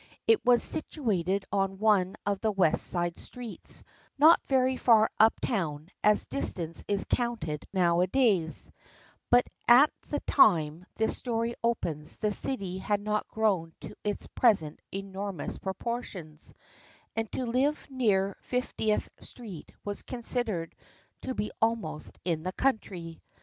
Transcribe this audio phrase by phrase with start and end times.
[0.25, 3.83] It was situated on one of the West side streets,
[4.17, 8.71] not very far up town as distance is counted nowadays,
[9.29, 14.79] but at the time this story opens the city had not grown to its present
[14.91, 16.55] enormous proportions,
[17.15, 20.73] and to live near Fiftieth Street was considered
[21.21, 23.21] to be almost in the country.